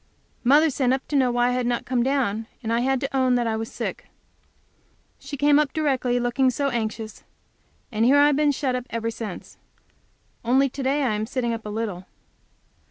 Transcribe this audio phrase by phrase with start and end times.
[0.43, 3.15] Mother sent up to know why I did not come down, and I had to
[3.15, 4.07] own that I was sick.
[5.19, 7.23] She came up directly looking so anxious!
[7.91, 9.59] And here I have been shut up ever since;
[10.43, 12.07] only to day I am sitting up a little.